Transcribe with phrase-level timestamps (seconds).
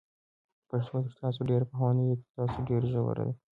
[0.67, 3.33] پښتو تر تاسو ډېره پخوانۍ ده، تر تاسو ډېره ژوره ده،